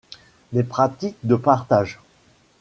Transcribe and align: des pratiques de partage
des 0.51 0.63
pratiques 0.63 1.19
de 1.21 1.35
partage 1.35 1.99